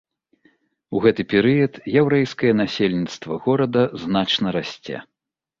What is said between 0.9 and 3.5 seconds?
У гэты перыяд яўрэйскае насельніцтва